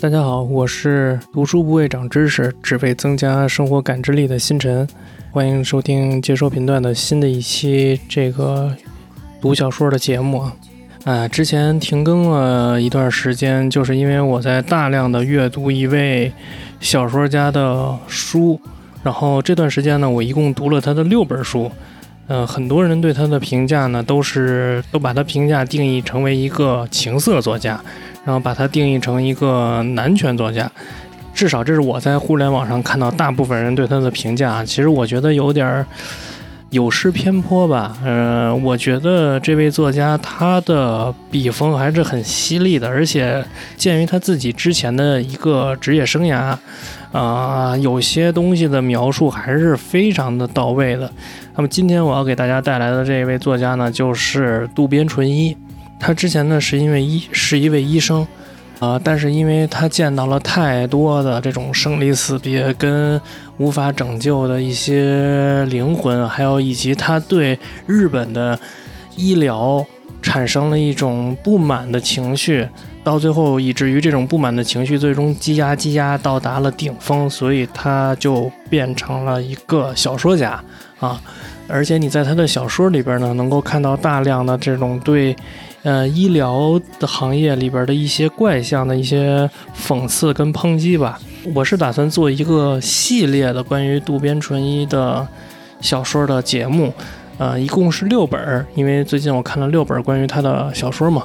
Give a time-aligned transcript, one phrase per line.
[0.00, 4.86] 大家好，我是读书不为长知识，只为增加生活感知力的星辰。
[5.32, 8.72] 欢迎收听接收频段的新的一期这个
[9.40, 10.52] 读小说的节目啊。
[11.02, 16.32] 啊，之前停更了一段时间，就是因为我在大量的阅读一位
[16.78, 18.60] 小说家的书，
[19.02, 21.68] 然后这段时间呢，我一共读了他的六本书。
[22.28, 27.80] 呃，很多人对他的评价呢，都是都把他评价定义成为一个情色作家。
[28.28, 30.70] 然后把它定义成一个男权作家，
[31.32, 34.62] 至少这是我在互联网上看到大部分人对他的评价。
[34.62, 35.86] 其实我觉得有点
[36.68, 37.96] 有失偏颇吧。
[38.04, 43.42] 呃，我觉得这位作家他的笔锋还是很犀利的，而且
[43.78, 46.54] 鉴于他自己之前的一个职业生涯，
[47.12, 51.10] 啊，有些东西的描述还是非常的到位的。
[51.56, 55.56] 那么今天我要给大家带来的这位作家呢，就是渡边淳一。
[55.98, 58.26] 他之前呢是因为医是一位医生，
[58.78, 63.20] 啊，但是因为他见到了太多的这种生离死别跟
[63.56, 68.58] 无法拯救的一些灵魂，还有以及他对日本的
[69.16, 69.84] 医疗
[70.22, 72.66] 产生了一种不满的情绪，
[73.02, 80.62] 到最后以至于这种不满的情绪最终积压积压到达了顶峰，所以他就变成了一个小说家
[81.00, 81.20] 啊，
[81.66, 85.36] 而且你在他的小说里边呢，能够看到大量的这种对。
[85.84, 91.18] 呃，医疗的行业里边的一些怪象的一些讽刺跟抨击吧。
[91.54, 95.26] 我是打算做一个系列的关于渡边淳一的
[95.80, 96.92] 小说的节目，
[97.38, 101.22] 呃，一共是六本，因为最近我看了六本关于他的小说嘛。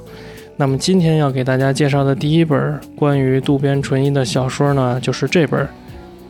[0.55, 5.67] 那么今天要给大家介绍的第一本关于渡边淳一的小说呢，就是这本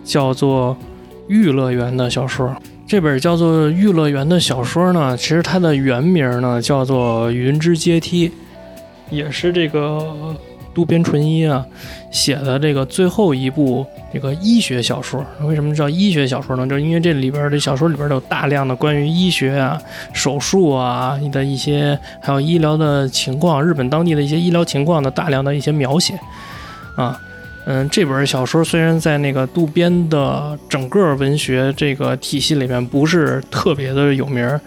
[0.05, 0.75] 叫做
[1.27, 2.55] 《玉乐园》的小说。
[2.93, 8.29] 这本叫做《玉乐园》的小说呢，其实它的原名呢叫做《云之阶梯》，
[9.09, 10.15] 也是这个
[10.75, 11.65] 渡边淳一啊
[12.11, 13.83] 写的这个最后一部
[14.13, 15.25] 这个医学小说。
[15.41, 16.67] 为什么叫医学小说呢？
[16.67, 19.81] 就是因为这里边的小说里边有大量的关于医学啊、
[20.13, 26.13] 手术啊的一些，还有医疗的情况，日本当地的一些医疗情况的大量的一些描写
[26.95, 27.19] 啊。
[27.65, 34.59] 嗯，这本小说虽然在那个渡边的整个文学这个体系里面不是特别的有名儿，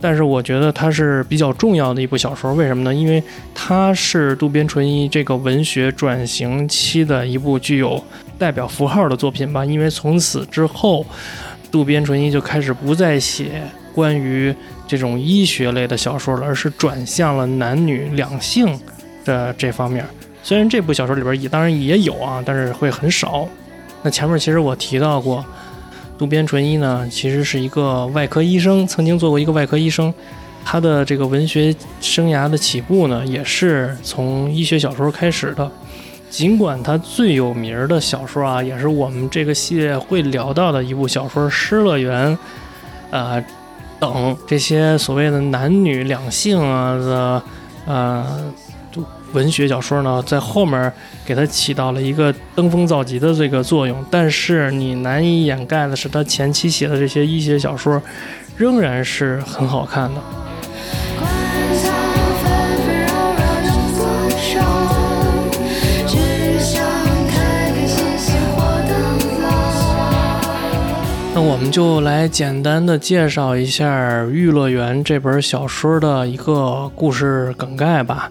[0.00, 2.54] 但是我觉得它是比较重要的一部小说。
[2.54, 2.94] 为什么呢？
[2.94, 3.20] 因为
[3.52, 8.02] 它是渡边淳一这个文学转型期的一部具有
[8.38, 9.64] 代表符号的作品吧。
[9.64, 11.04] 因为从此之后，
[11.72, 14.54] 渡边淳一就开始不再写关于
[14.86, 18.78] 这种医学类的小说了，而是转向了男女两性
[19.24, 20.06] 的这方面。
[20.44, 23.48] 虽然这部小说里边也当然也有啊，但是会很少。
[24.02, 25.42] 那前面其实我提到过，
[26.18, 30.12] 渡边淳一呢，其实是一个外科医生，曾经做过一个外科医生。
[30.62, 35.70] 他的这个文学生涯的起步呢，也是从医学小说开始的。
[36.28, 42.36] 尽管他最有名的小说啊，也是我们这个系列会聊到的一部小说《失乐园》
[43.16, 43.42] 啊
[43.98, 47.42] 等这些所谓的男女两性啊的
[47.86, 48.52] 呃。
[49.34, 50.90] 文学小说呢，在后面
[51.26, 58.00] 给它起到了一个登峰造极的这个作用，但是你难以掩盖的是，他前期写的这些医学小说，
[58.56, 60.20] 仍然是很好看的。
[71.36, 78.30] 那我们就来简单的介绍一下《玉乐园》这本小说的一个故事梗概吧。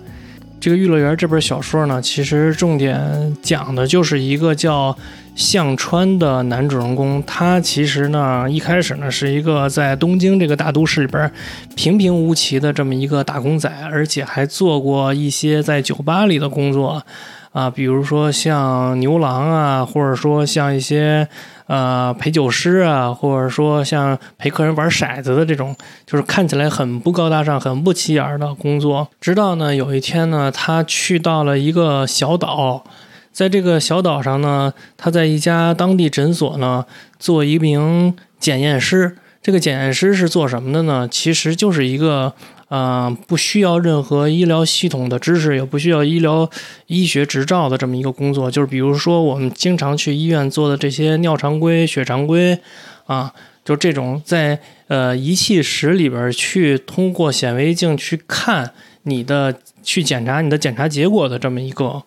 [0.64, 4.98] 这个《玉乐园》这本小说呢，其实重点讲的就是一个叫
[5.36, 7.22] 向川的男主人公。
[7.26, 11.32] 他其实呢，一开始呢是一个在东京这个大都市里边
[11.76, 17.04] 平平无奇的这么一个打工仔，而且还做过一些在酒吧里的工作。
[17.52, 21.28] 啊，比如说像牛郎啊，或者说像一些
[21.68, 25.76] 呃陪酒师啊，或者说像陪客人玩骰子的这种，
[26.08, 29.08] 就是看起来很不高大上、很不起眼的工作。
[29.22, 32.84] 直到呢有一天呢，他去到了一个小岛，
[33.34, 36.86] 在这个小岛上呢，他在一家当地诊所呢
[37.20, 39.18] 做一名检验师。
[39.42, 41.06] 这个检验师是做什么的呢？
[41.12, 42.34] 其实就是一个。
[42.70, 46.50] 啊，不需要任何医疗系统的知识，也不需要医疗
[46.88, 52.58] 医学执照的这么一个工作，就是比如说我们经常去医院做的这些尿常规、血常规，
[53.06, 53.32] 啊，
[53.64, 54.58] 就这种在
[54.88, 58.72] 呃仪器室里边去通过显微镜去看
[59.04, 62.02] 你的、去检查你的检查结果的这么一个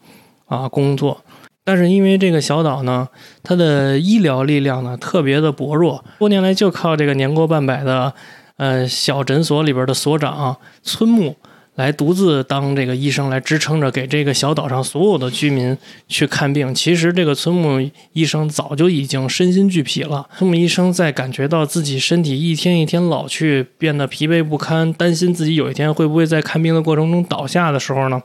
[0.46, 1.22] 啊工作。
[1.62, 3.08] 但是因为这个小岛呢，
[3.42, 8.14] 它的医疗力量呢特别的薄弱，多年来就靠这个年过半百的。
[8.58, 11.36] 呃，小诊所里边的所长村木
[11.76, 15.76] 来独自当这个医生来支撑着，给这个小岛上所有的居民
[16.08, 16.74] 去看病。
[16.74, 20.26] 其实这个村木医生早就已经身心俱疲了。
[20.38, 28.22] 村木医生在感觉到自己身体一天一天老去，变得疲惫不堪，担心自己有一天会不会在看病的过程中倒下的时候呢，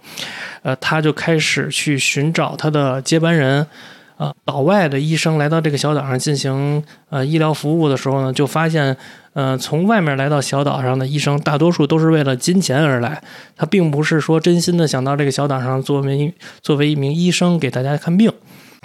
[0.63, 3.67] 呃，他就开始去寻找他的接班人。
[4.15, 8.95] 啊，岛外的医生来到这个小岛上进行呃医疗服务的时候呢，就发现。
[9.33, 13.23] 呃，从外面来到小岛上的医生，大多数都是为了金钱而来，
[13.55, 18.29] 他并不是说真心的想到这个小岛上作为作为一名医生给大家看病。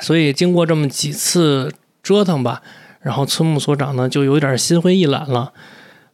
[0.00, 2.62] 所以经过这么几次折腾吧，
[3.00, 5.52] 然后村木所长呢就有点心灰意懒了。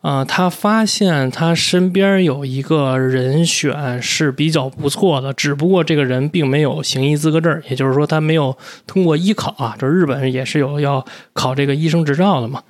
[0.00, 8.56] 啊，他发现他身边有一个人选是比较不错的，只不过这个人并没有行医资格证，也就是说他没有
[8.87, 9.76] 通过医考啊。
[9.78, 11.05] 这日本也是有要
[11.35, 12.62] 考这个医生执照的嘛。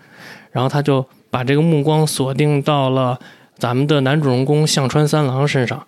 [0.51, 1.07] 然后他就。
[1.33, 3.19] 把这个目光锁定到了
[3.57, 5.87] 咱们的男主人公向川三郎身上。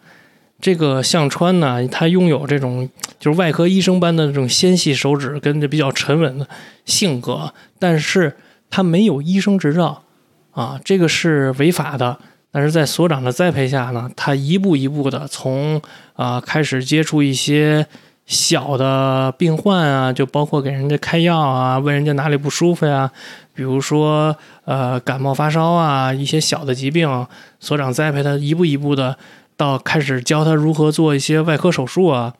[0.59, 2.89] 这个向川呢，他拥有这种
[3.19, 6.49] 就是外科医生般的这种纤细手指，跟着比较沉稳的
[6.87, 8.35] 性格，但是
[8.71, 10.05] 他没有医生执照
[10.53, 12.19] 啊，这个是违法的。
[12.51, 15.83] 但是在所长的栽培下呢，他一步一步的从
[16.15, 17.87] 啊开始接触一些。
[18.27, 23.11] 小的病患啊，就包括给人家开药啊，问人家哪里不舒服呀，
[23.55, 24.35] 比如说
[24.65, 27.27] 呃感冒发烧啊，一些小的疾病，
[27.61, 29.19] 所长栽培他一步一步的
[29.57, 32.33] 到开始教他如何做一些外科手术啊。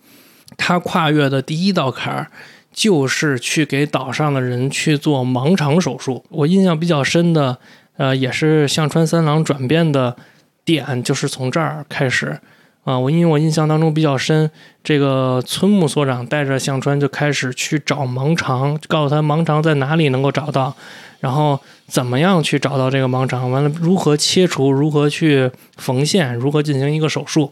[0.57, 2.29] 他跨越的第一道坎儿
[2.73, 6.25] 就是去给岛上的人去做盲肠手术。
[6.31, 7.59] 我印象比较深的，
[7.97, 10.17] 呃，也是向川三郎转变的
[10.65, 12.41] 点，就是从这儿开始。
[12.85, 14.51] 啊，我因为我印象当中比较深，
[14.83, 20.75] 这个村木所长带着向川就开始去找盲肠，告诉他盲肠在哪里能够找到，
[21.21, 27.51] 然后怎么样去找到这个盲肠，完了如何切除，如何去缝线，如何进行一个手术，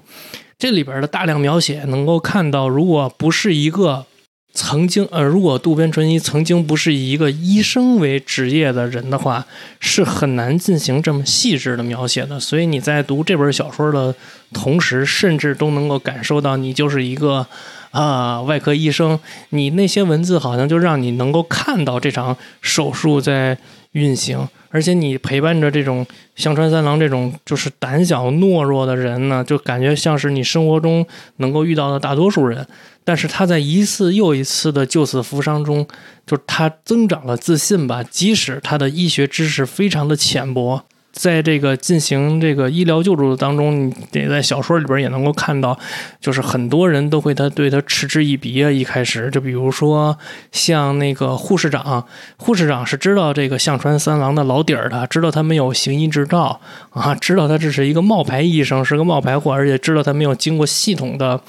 [0.59, 4.05] 这里边的大量描写能够看到，如果不是一个。
[4.55, 9.47] 曾经，呃，如果渡边淳一曾经不是以一个医生为职业的人的话，
[9.81, 12.39] 是很难进行这么细致的描写的。
[12.39, 14.15] 所以你在读这本小说的
[14.53, 17.47] 同时，甚至都能够感受到你就是一个
[17.93, 19.19] 啊外科医生。
[19.51, 23.57] 你那些文字好像就让你能够看到这场手术在
[23.93, 26.07] 运行，而且你陪伴着这种
[26.37, 31.07] 香川三郎这种就是胆小懦弱的人呢，就感觉像是你生活中
[31.39, 32.67] 能够遇到的大多数人。
[33.05, 35.87] 但是他在一次又一次的救死扶伤中，
[36.27, 38.03] 就是他增长了自信吧。
[38.03, 45.77] 即使他的医学知识非常的浅薄，在这个进行这个医疗救助当中，你得在小说里边也能够看到，
[46.21, 48.71] 就是很多人都会他对他嗤之以鼻啊。
[48.71, 50.17] 一开始，就比如说
[50.53, 52.07] 像那个护士长，
[52.37, 56.61] 护士长是知道这个向川三郎的老底儿的，知道他没有行医执照
[56.91, 61.41] 啊，知道他这是一个冒牌医生，是个冒牌货，而且知道他没有经过系统的。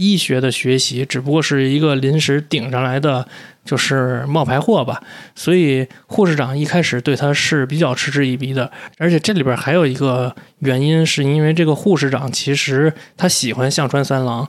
[0.00, 3.28] 医学的学习只不过是一个临时顶上来的，
[3.66, 5.02] 就是冒牌货吧。
[5.34, 8.72] 所以护士长一开始对他是比较嗤之以鼻的。
[8.96, 14.48] 而且这里边还有一个原因，是因为这个护士长其实他喜欢向川三郎，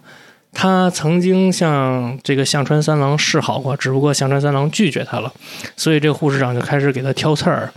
[0.54, 5.34] 他曾经向这个向川三郎示好过，只不过向川三郎拒绝他了，
[5.76, 7.74] 所以这个护士长就开始给他挑刺儿。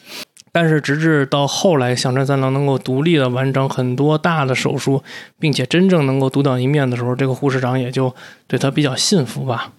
[0.56, 5.02] 但是，直至到后来，响川三郎能够独立的完成很多大的手术，
[5.36, 8.14] 并且真正能够独当一面的时候，这个护士长也就
[8.46, 9.72] 对他比较信服吧。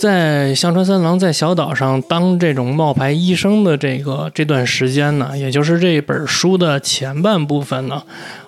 [0.00, 8.02] 在香川三郎在小岛上当这种冒牌医生的这个这段时间呢，也就是这本书的前半部分呢，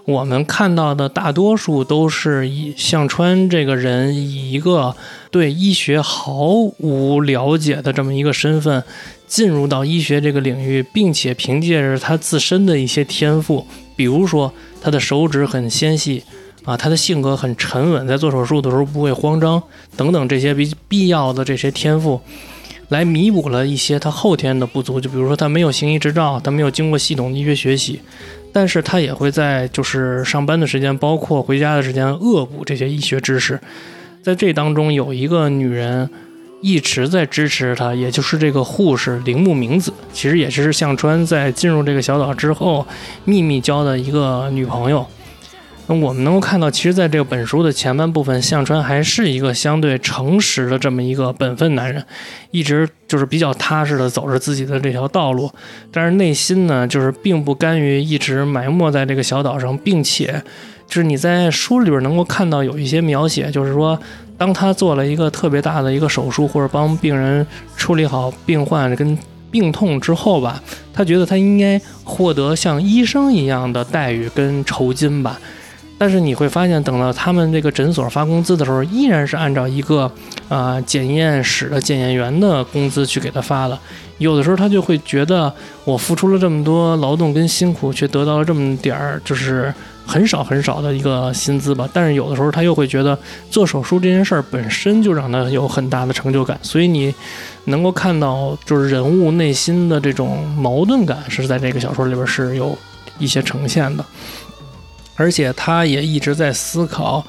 [0.06, 4.96] 我们看到的大多数都是以向川这个人以一个
[5.30, 8.82] 对医学毫无了解的这么一个身份
[9.26, 16.24] 进入到医学这个领域，并且凭借着他自身的一些天赋，比如说他的手指很纤细。
[16.64, 19.60] 啊，他的性格很沉稳，在做手术的时候不会慌张，
[19.96, 22.20] 等等这些必必要的这些天赋，
[22.88, 25.00] 来弥补了一些他后天的不足。
[25.00, 28.00] 就比如说他没有行医执照，他没有经过系统的医学学习，
[28.52, 33.58] 但是他也会在就是上班的时间，包括回家的时间恶补这些医学知识。
[34.22, 36.08] 在这当中有一个女人
[36.60, 42.86] 一直在支持他，也就是这个护士铃木明子，其实也是向川在进入这个小岛之后
[43.24, 45.04] 秘密交的一个女朋友。
[45.88, 52.04] 那我们能够看到，其实在这个本书的前半部分，向川还是一个相对诚实的这么一个本分男人，
[52.52, 55.50] 一直就是比较踏实的走着自己的这条道路，
[55.90, 60.42] 但是内心呢，就是并不甘于一直埋没在这个小岛上，并且，
[60.86, 63.98] 就是你在书里边能够看到有一些描写，就是说
[64.38, 67.44] 当他做了一个特别大的一个手术，或者帮病人
[67.76, 69.18] 处理好病患跟
[69.50, 70.62] 病痛之后吧，
[70.94, 75.40] 他觉得他应该获得像医生一样的待遇跟酬金吧。
[76.02, 80.10] 但是你会发现，等到他们这个诊所发工资的时候，依然是按照一个
[80.48, 83.78] 啊检验室的检验员的工资去给他发的。
[84.18, 85.54] 有的时候他就会觉得，
[85.84, 89.72] 我付出了这么多劳动跟辛苦，却得到了这么点儿，就是
[90.04, 91.88] 很少很少的一个薪资吧。
[91.92, 93.16] 但是有的时候他又会觉得，
[93.48, 96.58] 做手术这件事儿本身就让他有很大的成就感。
[96.62, 97.14] 所以你
[97.66, 102.76] 能够看到，就是人物内心的这种矛盾感，是在这个小说里边是有
[103.20, 104.04] 一些呈现的。
[105.14, 107.24] 而且他也一直在思考，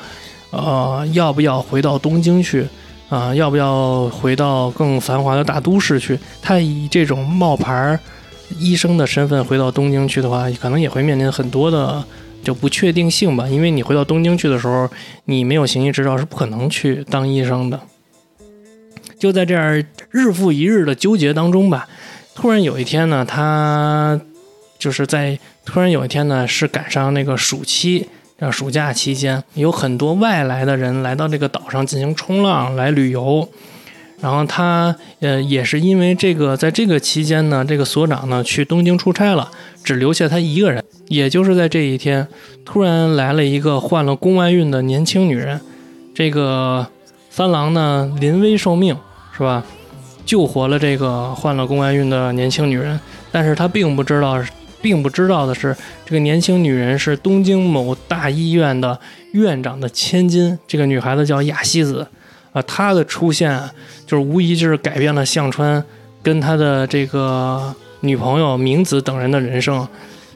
[0.52, 2.66] 呃，要不要回到东京去，
[3.10, 6.18] 啊，要不要回到更繁华的大都市去？
[6.42, 8.00] 他以这种冒牌
[8.58, 12.04] 医生的身份回到东京去的话，可能也会面临很多的
[12.42, 13.48] 就不确定性吧。
[13.48, 14.90] 因为你回到东京去的时候，
[15.26, 17.80] 你没有行医执照，是不可能去当医生的。
[19.20, 21.88] 就在这样日复一日的纠结当中吧，
[22.34, 24.20] 突然有一天呢，他。
[24.84, 28.06] 就是在突然有一天呢，是赶上那个暑期，
[28.38, 33.48] 叫暑假期间，有很多外来的人来到这个岛上进行冲浪来旅游。
[34.20, 39.50] 然后他呃也是因为这个，在这个期间呢，这个所长呢去东京出差了，
[39.86, 40.84] 只留下他一个人。
[41.08, 42.28] 也就是在这一天，
[42.66, 45.62] 突然来了一个患了宫外孕的年轻女人。
[46.14, 46.86] 这个
[47.30, 48.98] 三郎呢临危受命，
[49.32, 49.64] 是吧？
[50.26, 53.00] 救活了这个患了宫外孕的年轻女人，
[53.32, 54.44] 但是他并不知道。
[54.84, 55.76] 并不知道的是，
[56.06, 59.00] 这个年轻女人是东京某大医院的
[59.32, 60.60] 院长的千金。
[60.68, 62.06] 这个女孩子叫亚希子，
[62.52, 63.58] 啊，她的出现
[64.06, 65.82] 就是无疑就是改变了向川
[66.22, 69.88] 跟他的这个女朋友明子等人的人生。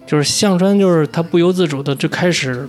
[0.06, 2.66] 就是向川，就是他不由自主的就开始，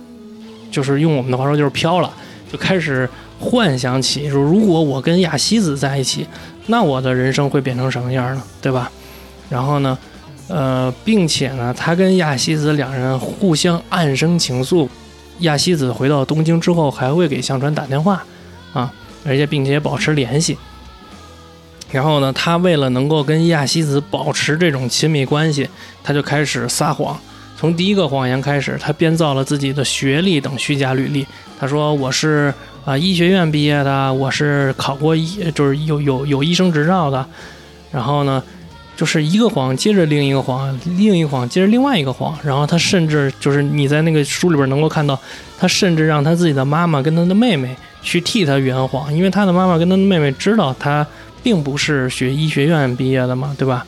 [0.69, 2.11] 就是用我们的话说就是飘了，
[2.51, 3.09] 就开始
[3.39, 6.27] 幻想起说，如果我跟亚希子在一起，
[6.65, 8.43] 那我的人生会变成什么样呢？
[8.61, 8.91] 对吧？
[9.49, 9.97] 然后呢？
[10.49, 14.89] 呃，并且呢，他跟亚希子两人互相暗生情愫。
[15.41, 18.25] 亚希子回到东京之后，还会给向川打电话，
[18.73, 18.91] 啊，
[19.23, 20.57] 而且并且保持联系。
[21.91, 25.69] 然后呢，他为了能够跟亚希子保持这种亲密关系，
[26.03, 27.17] 他就开始撒谎。
[27.55, 31.25] 从第一个谎言开始，他编造了自己的学历等虚假履历。
[31.59, 32.53] 他说：“我是
[32.85, 37.25] 啊医学院毕业的，我是考过医，就是有有有医生执照的。”
[37.91, 38.43] 然后呢？
[38.99, 45.17] 就是一个谎接着另一个谎，另一个谎接着另外一个谎，然后他甚至就是你在那个书里边能够看到，
[45.57, 51.07] 他甚至让他自己的妈妈跟他的妹妹去替他圆谎，因为他的妈妈跟他的妹妹知道他
[51.41, 53.85] 并不是学医学院毕业的嘛，对吧？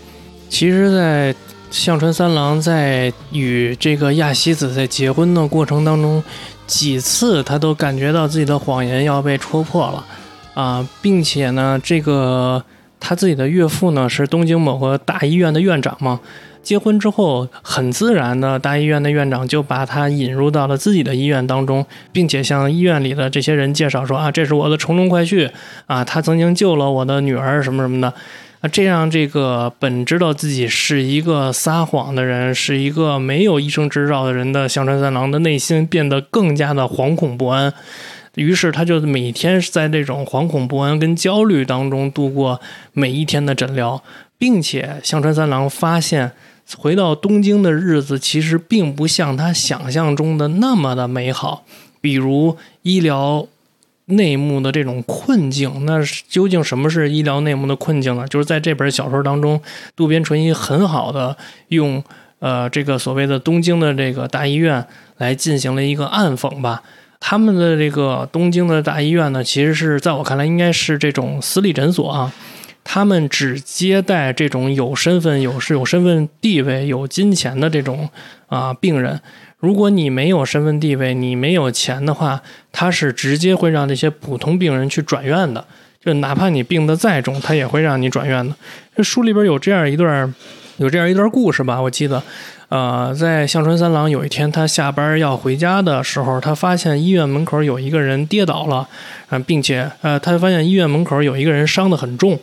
[0.48, 1.36] 其实，在
[1.70, 6.24] 向川三郎在与这个亚希子在结婚的过程当中，
[6.66, 10.06] 几次他都感觉到自己的谎言要被戳破了
[10.54, 12.64] 啊，并且呢，这个。
[13.02, 16.22] 他自己的岳父呢是东京某个大医院的院长嘛，
[16.64, 25.50] 结婚之后很自然的，大医院的院长就把他引入到了自己的医院当中，并且向医院里的这些人介绍说啊，这是我的从中快婿
[25.88, 28.14] 啊，他曾经救了我的女儿什么什么的
[28.62, 37.74] 啊，这样这个本知道自己是一个撒谎的人，是一个没有医生执照的人的香川三郎的内心变得更加的惶恐不安。
[38.36, 42.62] 于是他就每天在这种惶恐不安跟焦虑当中度过
[42.94, 44.02] 每一天的诊疗，
[44.38, 46.32] 并且香川三郎发现，
[46.78, 51.66] 回到东京的日子其实并不像他想象中的那么的美好。
[52.00, 53.46] 比如医疗
[54.06, 58.28] 内幕的这种困境，那究竟什么是医疗内幕的困境呢？
[58.28, 59.62] 就是在这本小说当中，
[59.96, 61.36] 渡边淳一很好的
[61.68, 62.04] 用
[62.40, 64.86] 呃这个所谓的东京的这个大医院
[65.18, 66.82] 来进行了一个暗讽吧。
[67.22, 72.34] 他们的这个东京的大医院呢，其实是在我看来应该是这种私立诊所啊。
[72.84, 78.10] 他们只接待这种有身份、有是有身份地位、有金钱的这种
[78.48, 79.22] 啊病人。
[79.60, 85.64] 如果你没有身份地位，你没有钱的话，他是直接会让这些普通病人去转院的。
[86.04, 88.56] 就哪怕你病得再重，他也会让你转院的。
[88.96, 90.34] 这书里边有这样一段，
[90.78, 92.24] 有这样一段故事吧，我记得。
[92.72, 98.88] 呃，在向川三郎有一天他下班要回家的时候，他发现医院门口有一个人跌倒了，
[99.28, 102.40] 啊，并且呃，他发现医院门口有一个人伤得很重，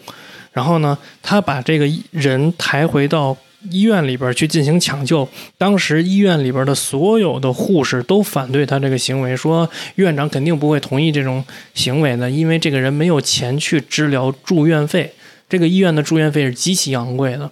[0.52, 3.34] 然后呢，他把这个人抬回到
[3.70, 5.26] 医院里边去进行抢救。
[5.56, 11.42] 当时医院里边的所有的护士都反对他这个行为，说院长肯定不会同意这种
[11.72, 15.10] 行为的，因为这个人没有钱去治疗住院费，
[15.48, 17.50] 这个医院的住院费是极其昂贵的，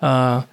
[0.00, 0.44] 呃。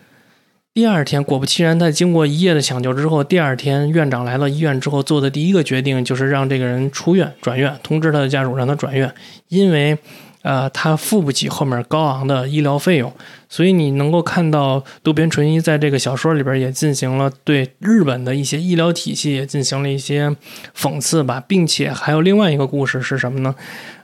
[0.79, 9.13] 第二天，果不其然，在经过一夜的抢救之后，第二天院长来到医院之后做的第一个决定就是让这个人出院转院，通知他的家属让他转院，
[9.49, 9.97] 因为，
[10.41, 13.11] 呃，他付不起后面高昂的医疗费用。
[13.49, 20.33] 所以你能够看到渡边淳一在这个小说里边也进行了对日本的一些医疗体系也进行了一些
[20.73, 23.53] 讽刺吧，并且还有另外一个故事是什么呢？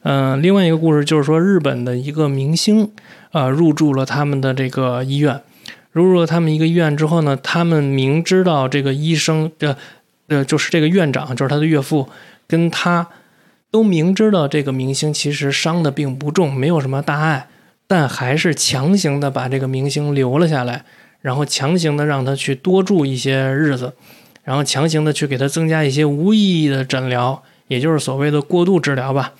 [0.03, 2.91] 嗯，另外一个故事就是说日本的一个明星，
[3.31, 5.39] 呃，入住了他们的这个医院。
[5.95, 9.77] 入入了他们一个医院之后呢，他们明知道这个医生的，
[10.27, 12.09] 呃，就是这个院长，就是他的岳父，
[12.45, 13.07] 跟他
[13.71, 17.47] 都明知道这个明星其实伤的并不重，没有什么大碍，
[17.87, 20.83] 但还是强行的把这个明星留了下来，
[21.21, 23.93] 然后强行的让他去多住一些日子，
[24.43, 29.31] 然后强行的去给他增加一些无意义的诊疗，也就是所谓的过度治疗吧，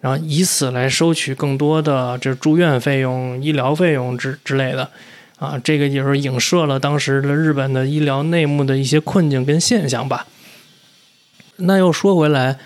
[0.00, 4.88] 然后以此来收取更多的这住院费用、医疗费用之之类的。
[5.38, 10.26] 啊，这个也是影射了当时的日本的医疗内幕的一些困境跟现象吧。
[11.56, 12.58] 那又说回来，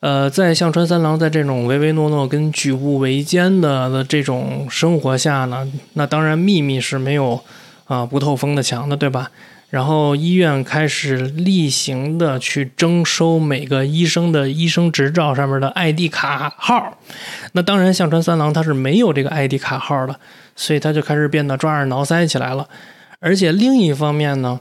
[0.00, 7.40] 呃，在向川三郎在这种唯唯诺诺跟举步维艰的的这种生活下呢，那当然秘密是没有
[7.86, 9.30] 啊不透风的墙的，对吧？
[9.76, 16.96] 然后医院开始例行的去征收每个医生的医生执照上面的 ID 卡号。
[17.52, 20.18] 那当然，相川三郎他是没有这个 ID 卡号的。
[20.58, 22.66] 所以他就开始变得抓耳挠腮起来了，
[23.20, 24.58] 而且另一方面呢，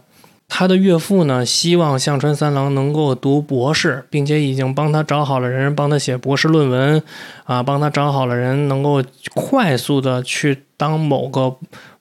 [0.49, 7.01] 他的岳父呢希望向川三郎能够读博士，并且已经帮他找好了人帮他写博士论文，
[7.45, 9.01] 啊，帮他找好了人能够
[9.33, 11.55] 快速的去当某个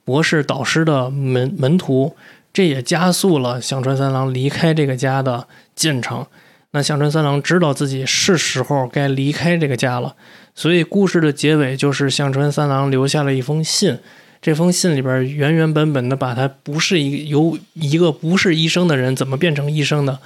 [0.05, 2.17] 博士导师的门门徒，
[2.55, 6.25] 这也加速了向川三郎离开这个家的进程。
[6.71, 10.15] 那向川三郎知道自己是时候该离开这个家了。
[10.55, 13.99] 所以故事的结尾就是向川三郎留下了一封信，
[14.41, 20.21] 这封信里边原原本本的把他不是一由一个不是医生的人怎么变成医生的，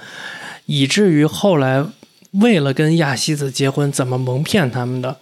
[0.67, 1.83] 以至于后来
[2.31, 5.17] 为了跟亚希子结婚怎么蒙骗他们的，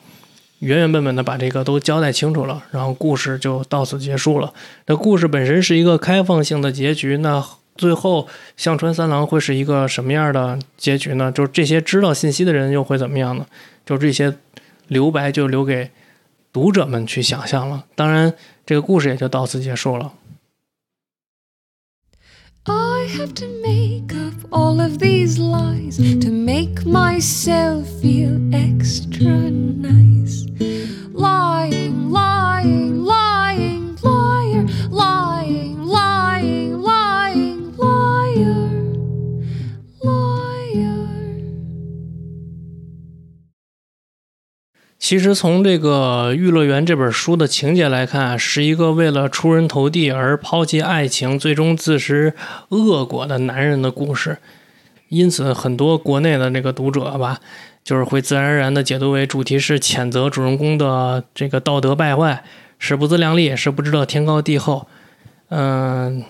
[0.59, 4.53] 原原本本的把这个都交代清楚了，然后故事就到此结束了。
[4.85, 7.43] 这故事本身是一个开放性的结局，那
[7.75, 11.31] 最后向川三郎会是一个什么样的结局呢？
[11.31, 13.45] 就是这些知道信息的人又会怎么样呢？
[13.85, 14.35] 就这些。
[14.89, 15.91] 留白就留给
[16.53, 18.33] 读者们去想象了，当然，
[18.65, 20.13] 这个故事也就到此结束了。
[45.07, 52.33] 其实从这个《玉乐园》这本书的情节来看，是一个为了出人头地而抛弃爱情，最终自食
[52.67, 54.39] 恶果的男人的故事。
[55.07, 57.39] 因此，很多国内的那个读者吧，
[57.85, 62.43] 就是会自然而然的解读为主题是谴责主人公的这个道德败坏，
[62.77, 64.89] 是不自量力，是不知道天高地厚。
[65.47, 66.21] 嗯，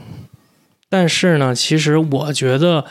[0.87, 2.85] 但是呢，其实我觉得。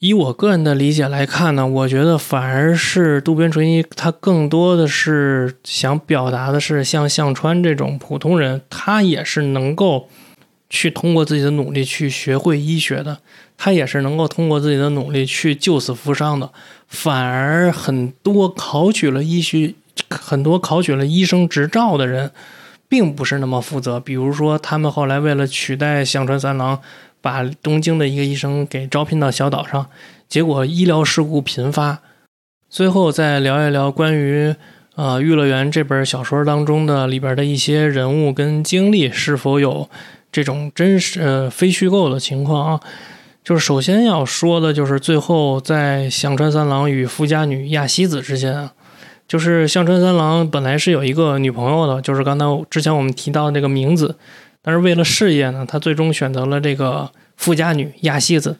[0.00, 10.08] 以我个人的理解来看呢，我觉得反而是渡边淳一，他更多的是想表达的是，像向川这种普通人，他也是能够
[10.70, 13.18] 去通过自己的努力去学会医学的，
[13.58, 16.50] 他也是能够通过自己的努力去救死扶伤的。
[16.88, 19.74] 反而很多考取了医学、
[20.08, 22.30] 很多考取了医生执照的人，
[22.88, 24.00] 并不是那么负责。
[24.00, 26.80] 比如说，他们后来为了取代向川三郎。
[27.20, 29.86] 把东京的一个医生给招聘到小岛上，
[30.28, 31.98] 结果医疗事故频发。
[32.68, 34.54] 最后再聊一聊关于
[34.94, 39.88] 呃《玉乐园》这本小说当中的里边的一些人物跟经历是否有
[40.30, 42.80] 这种真实呃非虚构的情况啊？
[43.42, 48.72] 就是首先要说的就是最后在香川三郎与富家女亚希子之间啊，
[49.26, 54.16] 就是香川三郎本来是有一个女朋友的，就是刚才之前我们提到那个名字。
[54.62, 58.56] 但是为了事业呢，他最终选择了这个富家女亚西子。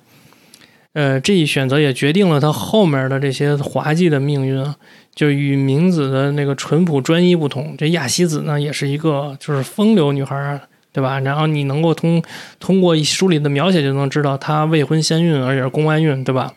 [0.92, 4.76] 呃，这一选择也决定了他后面的这些滑稽的命运啊。
[5.14, 10.60] 就与明子的那个淳朴专一不同，这亚西子呢，也是一个就是风流女孩，
[10.92, 11.18] 对吧？
[11.20, 12.22] 然后你能够通
[12.60, 16.54] 通过书里的描写就能知道她未婚先孕，而且是宫外孕，对吧？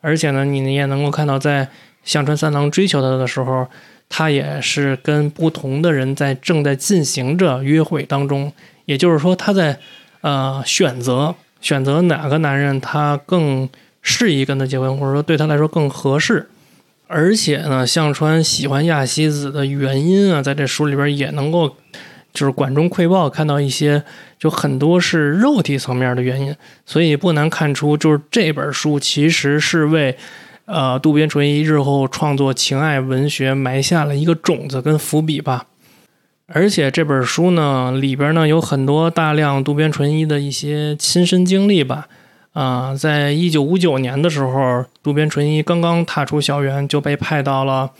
[0.00, 1.68] 而且呢，你也能够看到，在
[2.02, 3.66] 香川三郎追求她的时候，
[4.08, 8.52] 她也是跟不同的人在正在进行着约会当中。
[8.84, 9.78] 也就是说，他在
[10.20, 13.68] 呃选择选择哪个男人他更
[14.00, 16.48] 适宜跟他结婚，或者说对他来说更合适。
[17.06, 21.76] 而且呢，向川喜欢亚希子的原因啊，在这书里边也能够
[22.32, 24.02] 就是管中窥豹，看到一些
[24.38, 30.16] 就很多是肉体层面的原因，所以不难看出，就是这本书其实是为
[30.64, 35.66] 呃渡边淳一日后创作情爱文学埋下了一个种子跟伏笔吧。
[36.54, 42.06] 而且这本书呢里边呢有很多大量渡边淳一的一些亲身经历吧。
[42.52, 47.90] 啊，在一九五九年的时候，渡边淳一刚刚踏出校园，就被派到了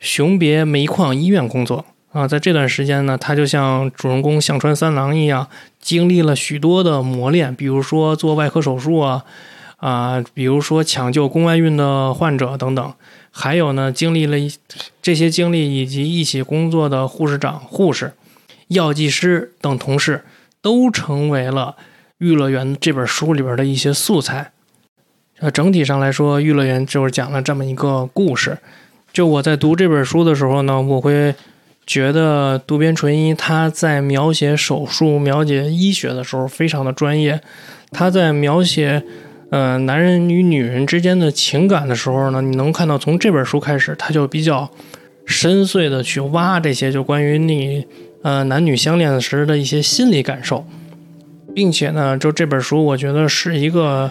[0.00, 1.84] 熊别煤矿医院工作。
[2.10, 5.46] 啊，在这段时间呢，他就像主人公向川三郎一样，
[5.78, 9.24] 经历了许多的磨练，比如说做外科手术啊，
[9.80, 12.94] 啊，比如说抢救宫外孕的患者等等，
[13.30, 14.36] 还有呢，经历了
[15.02, 18.12] 这些经历以及一起工作的护士长、护士、
[18.68, 20.24] 药剂师等同事，
[20.62, 21.74] 都成为了。
[22.22, 24.52] 《玉乐园》这本书里边的一些素材，
[25.38, 28.58] 呃，整体上来说，《玉乐园》就是讲了这么一个故事。
[29.10, 31.34] 就我在读这本书的时候呢，我会
[31.86, 37.40] 觉得渡边淳一他在描写手术、描写医学的时候非常的专业。
[37.90, 39.02] 他在描写
[39.50, 44.70] 呃男人与女人之间的情感的时候呢，你能看到从这本书开始，他就比较
[45.26, 47.86] 深邃的去挖这些就关于你
[48.22, 50.64] 呃男女相恋时的一些心理感受。
[51.52, 54.08] 并且呢，就这本书，我觉得是一个，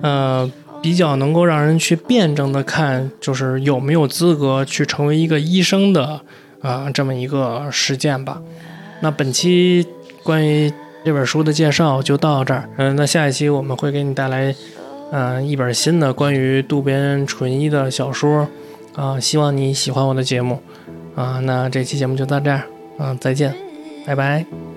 [0.00, 6.22] 呃，比较能够让人去辩证的看，就是有没有资格去成为一个医生的，
[6.62, 8.40] 啊，这么一个实践吧。
[9.00, 9.86] 那本期
[10.22, 10.72] 关于
[11.04, 14.54] 这本书的介绍就到这儿，嗯，那下一期我们会给你带来，
[15.10, 18.48] 嗯，一本新的关于渡边淳一的小说，
[18.94, 20.60] 啊，希望你喜欢我的节目，
[21.14, 22.62] 啊，那这期节目就到这儿，
[22.98, 23.54] 嗯，再见，
[24.06, 24.67] 拜拜。